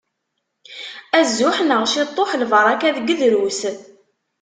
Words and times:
Azuḥ 1.19 1.57
neɣ 1.61 1.81
ciṭuḥ, 1.93 2.31
lbaraka 2.41 2.89
deg 2.97 3.07
drus. 3.19 3.59